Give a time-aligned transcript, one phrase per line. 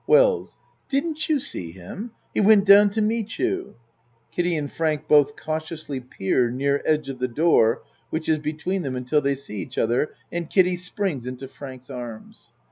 [0.07, 0.57] WELLS
[0.89, 2.09] Didn't you see him?
[2.33, 3.75] He went down to meet you.
[4.31, 8.95] (Kiddie and Frank both cautiously peer near edge of the door which is between them
[8.95, 12.51] until they see each other and Kiddie springs into Frank's arms.)